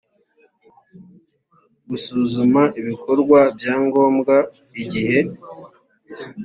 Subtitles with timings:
[1.89, 4.35] gusuzuma ibikorwa bya ngombwa
[4.81, 5.19] igihe